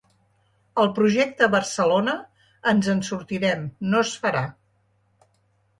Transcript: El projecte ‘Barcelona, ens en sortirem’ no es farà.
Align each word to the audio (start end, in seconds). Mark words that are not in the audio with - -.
El 0.83 0.87
projecte 0.99 1.49
‘Barcelona, 1.57 2.15
ens 2.73 2.91
en 2.97 3.07
sortirem’ 3.11 3.69
no 3.93 4.05
es 4.09 4.17
farà. 4.25 4.45